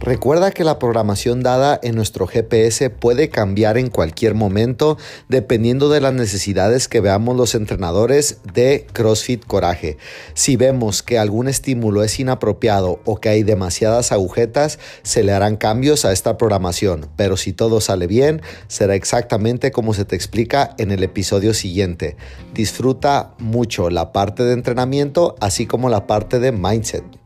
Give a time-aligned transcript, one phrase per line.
[0.00, 4.98] Recuerda que la programación dada en nuestro GPS puede cambiar en cualquier momento
[5.28, 9.96] dependiendo de las necesidades que veamos los entrenadores de CrossFit Coraje.
[10.34, 15.56] Si vemos que algún estímulo es inapropiado o que hay demasiadas agujetas, se le harán
[15.56, 20.74] cambios a esta programación, pero si todo sale bien, será exactamente como se te explica
[20.78, 22.16] en el episodio siguiente.
[22.52, 27.23] Disfruta mucho la parte de entrenamiento así como la parte de mindset.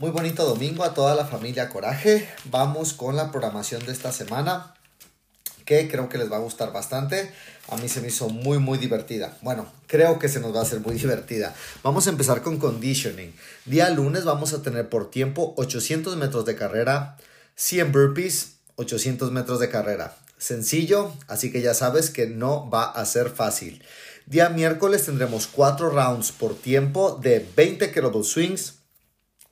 [0.00, 2.26] Muy bonito domingo a toda la familia Coraje.
[2.46, 4.72] Vamos con la programación de esta semana
[5.66, 7.30] que creo que les va a gustar bastante.
[7.68, 9.36] A mí se me hizo muy, muy divertida.
[9.42, 11.54] Bueno, creo que se nos va a hacer muy divertida.
[11.82, 13.34] Vamos a empezar con conditioning.
[13.66, 17.18] Día lunes vamos a tener por tiempo 800 metros de carrera,
[17.56, 20.16] 100 burpees, 800 metros de carrera.
[20.38, 23.84] Sencillo, así que ya sabes que no va a ser fácil.
[24.24, 28.79] Día miércoles tendremos 4 rounds por tiempo de 20 kettlebell swings,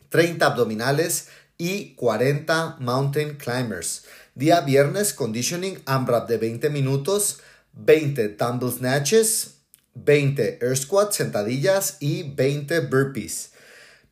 [0.09, 1.29] 30 abdominales
[1.59, 4.05] y 40 mountain climbers.
[4.35, 7.41] Día viernes, conditioning AMRAP de 20 minutos,
[7.73, 9.57] 20 dumbbell snatches,
[9.95, 13.51] 20 air squats, sentadillas y 20 burpees.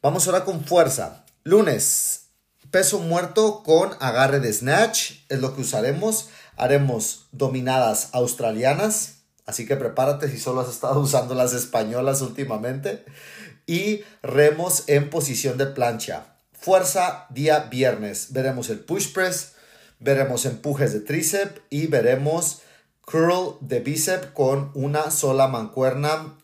[0.02, 1.24] Vamos ahora con fuerza.
[1.44, 2.26] Lunes,
[2.72, 6.28] peso muerto con agarre de snatch, es lo que usaremos.
[6.56, 13.04] Haremos dominadas australianas, así que prepárate si solo has estado usando las españolas últimamente
[13.66, 16.36] y remos en posición de plancha.
[16.52, 18.32] Fuerza día viernes.
[18.32, 19.52] Veremos el push press,
[20.00, 22.60] veremos empujes de tríceps y veremos
[23.04, 26.36] curl de bíceps con una sola mancuerna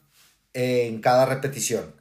[0.54, 1.94] en cada repetición.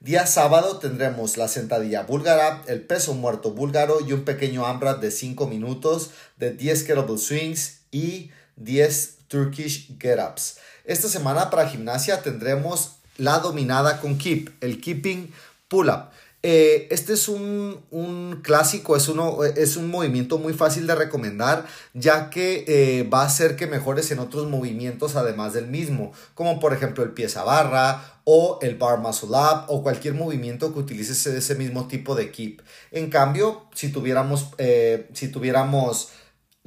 [0.00, 5.10] Día sábado tendremos la sentadilla búlgara, el peso muerto búlgaro y un pequeño AMRAP de
[5.10, 10.58] 5 minutos de 10 kettlebell swings y 10 Turkish get-ups.
[10.84, 15.30] Esta semana para gimnasia tendremos la dominada con keep, el keeping
[15.68, 16.06] pull-up.
[16.44, 22.30] Eh, este es un, clásico, es, uno, es un movimiento muy fácil de recomendar, ya
[22.30, 26.72] que eh, va a hacer que mejores en otros movimientos además del mismo, como por
[26.72, 31.54] ejemplo el pieza barra o el bar muscle up o cualquier movimiento que utilices ese
[31.56, 32.62] mismo tipo de keep.
[32.92, 36.10] En cambio, si tuviéramos, eh, si tuviéramos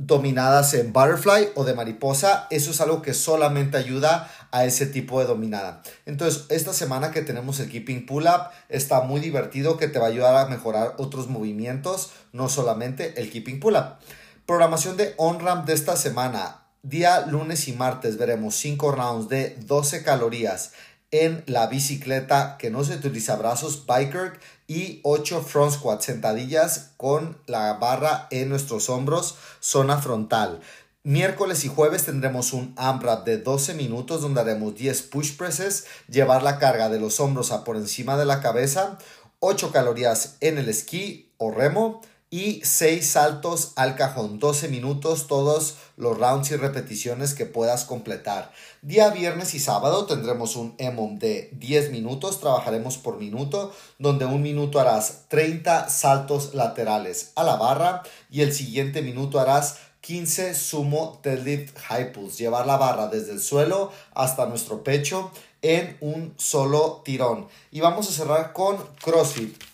[0.07, 5.19] dominadas en butterfly o de mariposa, eso es algo que solamente ayuda a ese tipo
[5.19, 5.84] de dominada.
[6.06, 10.07] Entonces, esta semana que tenemos el keeping pull up está muy divertido que te va
[10.07, 13.97] a ayudar a mejorar otros movimientos, no solamente el keeping pull up.
[14.45, 16.57] Programación de on-ramp de esta semana.
[16.84, 20.72] Día lunes y martes veremos 5 rounds de 12 calorías
[21.11, 27.38] en la bicicleta que no se utiliza brazos, biker y 8 front squats, sentadillas con
[27.45, 30.61] la barra en nuestros hombros, zona frontal.
[31.03, 36.44] Miércoles y jueves tendremos un AMRAP de 12 minutos donde haremos 10 push presses, llevar
[36.44, 38.97] la carga de los hombros a por encima de la cabeza,
[39.39, 42.01] 8 calorías en el esquí o remo,
[42.33, 48.53] y 6 saltos al cajón, 12 minutos todos los rounds y repeticiones que puedas completar.
[48.81, 54.41] Día viernes y sábado tendremos un EMOM de 10 minutos, trabajaremos por minuto, donde un
[54.41, 61.19] minuto harás 30 saltos laterales a la barra y el siguiente minuto harás 15 sumo
[61.21, 65.31] deadlift high pulse, llevar la barra desde el suelo hasta nuestro pecho
[65.61, 67.49] en un solo tirón.
[67.71, 69.70] Y vamos a cerrar con CrossFit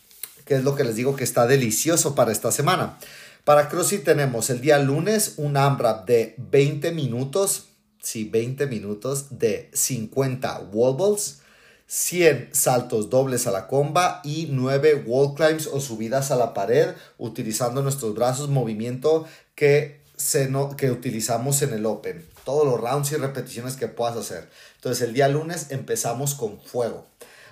[0.47, 2.97] que es lo que les digo que está delicioso para esta semana.
[3.43, 7.67] Para CrossFit tenemos el día lunes un AMRAP de 20 minutos,
[8.01, 11.41] sí, 20 minutos de 50 wall balls,
[11.87, 16.89] 100 saltos dobles a la comba y 9 wall climbs o subidas a la pared
[17.17, 19.25] utilizando nuestros brazos, movimiento
[19.55, 22.25] que, se no, que utilizamos en el Open.
[22.43, 24.49] Todos los rounds y repeticiones que puedas hacer.
[24.75, 27.05] Entonces el día lunes empezamos con fuego.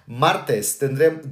[0.07, 0.79] Martes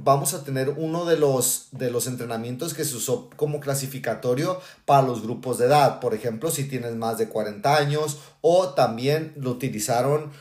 [0.02, 5.06] vamos a tener uno de los, de los entrenamientos que se usó como clasificatorio para
[5.06, 6.00] los grupos de edad.
[6.00, 10.32] Por ejemplo, si tienes más de 40 años o también lo utilizaron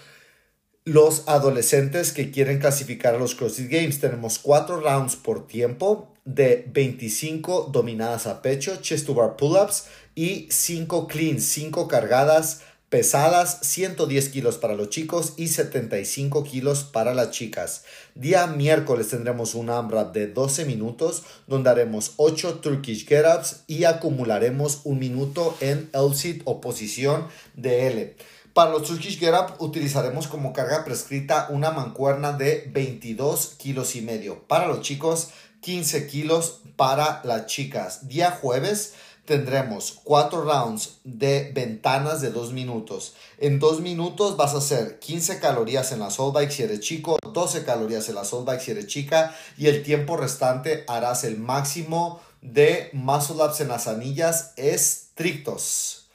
[0.86, 4.00] los adolescentes que quieren clasificar a los CrossFit Games.
[4.00, 10.48] Tenemos cuatro rounds por tiempo de 25 dominadas a pecho, chest to bar pull-ups y
[10.50, 12.62] 5 cleans, 5 cargadas
[12.94, 17.86] pesadas, 110 kilos para los chicos y 75 kilos para las chicas.
[18.14, 24.82] Día miércoles tendremos un AMRAP de 12 minutos donde haremos 8 Turkish Get-Ups y acumularemos
[24.84, 28.16] un minuto en L-sit o posición de L.
[28.54, 34.02] Para los Turkish Get Up utilizaremos como carga prescrita una mancuerna de 22 kilos y
[34.02, 34.44] medio.
[34.48, 35.30] Para los chicos,
[35.62, 38.08] 15 kilos para las chicas.
[38.08, 38.94] Día jueves
[39.26, 43.14] tendremos cuatro rounds de ventanas de dos minutos.
[43.38, 47.18] En dos minutos vas a hacer 15 calorías en la soul bike si eres chico,
[47.32, 51.38] 12 calorías en la soul bike si eres chica y el tiempo restante harás el
[51.38, 56.08] máximo de muscle ups en las anillas estrictos.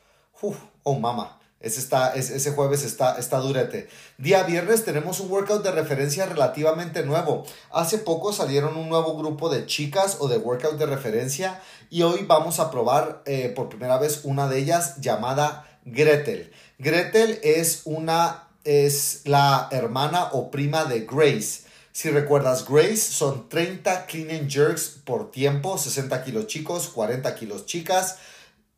[0.82, 1.37] oh mama.
[1.60, 3.88] Ese, está, ese jueves está, está durete.
[4.16, 7.44] Día viernes tenemos un workout de referencia relativamente nuevo.
[7.72, 11.60] Hace poco salieron un nuevo grupo de chicas o de workout de referencia
[11.90, 16.52] y hoy vamos a probar eh, por primera vez una de ellas llamada Gretel.
[16.78, 21.62] Gretel es una es la hermana o prima de Grace.
[21.90, 27.66] Si recuerdas, Grace son 30 clean and jerks por tiempo, 60 kilos chicos, 40 kilos
[27.66, 28.18] chicas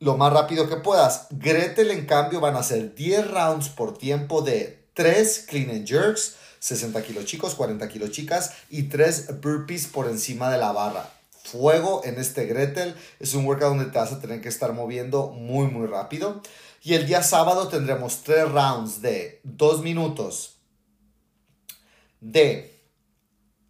[0.01, 1.27] lo más rápido que puedas.
[1.29, 6.35] Gretel, en cambio, van a hacer 10 rounds por tiempo de 3 clean and jerks,
[6.59, 11.07] 60 kilos chicos, 40 kilos chicas y 3 burpees por encima de la barra.
[11.43, 12.95] Fuego en este Gretel.
[13.19, 16.41] Es un workout donde te vas a tener que estar moviendo muy, muy rápido.
[16.81, 20.57] Y el día sábado tendremos 3 rounds de 2 minutos
[22.21, 22.75] de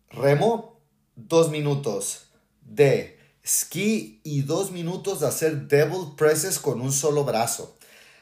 [0.10, 0.80] remo,
[1.18, 2.28] 2 minutos
[2.62, 7.76] de ski y dos minutos de hacer devil presses con un solo brazo.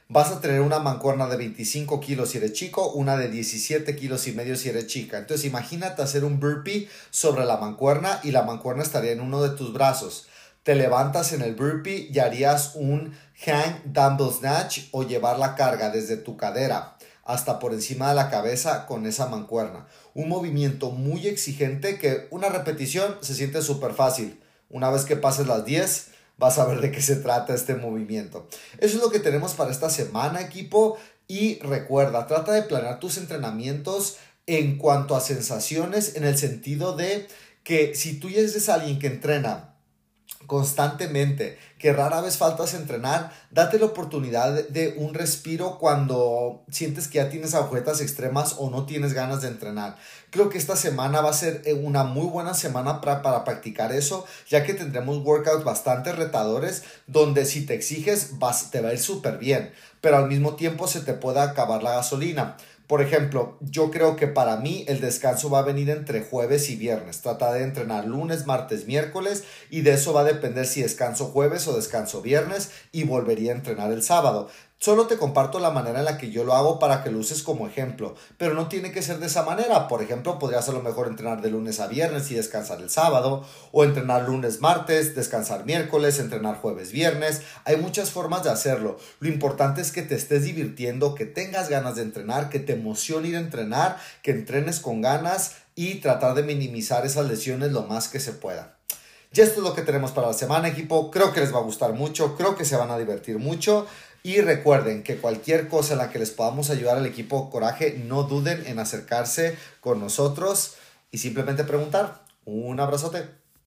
[0.08, 4.28] Vas a tener una mancuerna de 25 kilos si eres chico, una de 17 kilos
[4.28, 5.20] y medio si eres chica.
[5.20, 9.56] Entonces imagínate hacer un burpee sobre la mancuerna y la mancuerna estaría en uno de
[9.56, 10.28] tus brazos.
[10.64, 13.14] Te levantas en el burpee y harías un
[13.46, 18.32] hang dumbbell snatch o llevar la carga desde tu cadera hasta por encima de la
[18.32, 19.86] cabeza con esa mancuerna.
[20.16, 24.40] Un movimiento muy exigente que una repetición se siente súper fácil
[24.70, 26.08] una vez que pases las 10,
[26.38, 28.48] vas a ver de qué se trata este movimiento.
[28.80, 30.98] Eso es lo que tenemos para esta semana, equipo.
[31.28, 34.18] Y recuerda, trata de planear tus entrenamientos
[34.48, 37.28] en cuanto a sensaciones, en el sentido de
[37.64, 39.76] que si tú eres alguien que entrena
[40.50, 47.20] constantemente, que rara vez faltas entrenar, date la oportunidad de un respiro cuando sientes que
[47.20, 49.96] ya tienes agujetas extremas o no tienes ganas de entrenar.
[50.32, 53.94] Creo que esta semana va a ser eh, una muy buena semana para, para practicar
[53.94, 58.94] eso, ya que tendremos workouts bastante retadores donde si te exiges vas, te va a
[58.94, 59.72] ir súper bien,
[60.02, 62.58] pero al mismo tiempo se te puede acabar la gasolina.
[62.90, 66.76] Por ejemplo, yo creo que para mí el descanso va a venir entre jueves y
[66.76, 67.22] viernes.
[67.22, 71.68] Trata de entrenar lunes, martes, miércoles y de eso va a depender si descanso jueves
[71.68, 74.50] o descanso viernes y volvería a entrenar el sábado.
[74.82, 77.44] Solo te comparto la manera en la que yo lo hago para que lo uses
[77.44, 79.90] como ejemplo, pero no tiene que ser de esa manera.
[79.90, 83.46] Por ejemplo, podrías a lo mejor entrenar de lunes a viernes y descansar el sábado,
[83.74, 87.42] o entrenar lunes, martes, descansar miércoles, entrenar jueves, viernes.
[87.66, 88.98] Hay muchas formas de hacerlo.
[89.20, 93.28] Lo importante es que te estés divirtiendo, que tengas ganas de entrenar, que te emocione
[93.28, 98.08] ir a entrenar, que entrenes con ganas y tratar de minimizar esas lesiones lo más
[98.08, 98.80] que se pueda.
[99.32, 101.12] Ya esto es lo que tenemos para la semana, equipo.
[101.12, 103.86] Creo que les va a gustar mucho, creo que se van a divertir mucho.
[104.24, 108.24] Y recuerden que cualquier cosa en la que les podamos ayudar al equipo Coraje, no
[108.24, 110.76] duden en acercarse con nosotros
[111.12, 112.24] y simplemente preguntar.
[112.46, 113.39] Un abrazote.